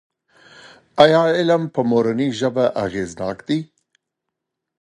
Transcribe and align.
ایا 1.03 1.23
علم 1.39 1.63
په 1.73 1.81
مورنۍ 1.91 2.29
ژبه 2.39 2.65
اغېزناک 2.85 3.37
دی؟ 3.47 3.59